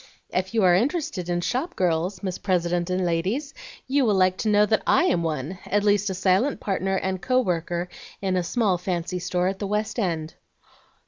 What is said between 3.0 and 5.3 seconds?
ladies, you will like to know that I am